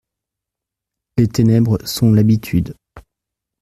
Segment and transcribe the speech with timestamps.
[1.17, 2.73] Les ténèbres sont l'habitude.